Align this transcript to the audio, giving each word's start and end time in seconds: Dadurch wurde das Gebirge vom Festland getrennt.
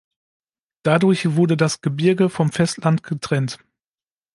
Dadurch 0.83 1.35
wurde 1.35 1.55
das 1.57 1.81
Gebirge 1.81 2.29
vom 2.29 2.51
Festland 2.51 3.03
getrennt. 3.03 3.59